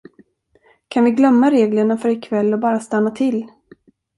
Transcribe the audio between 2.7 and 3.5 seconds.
stanna till?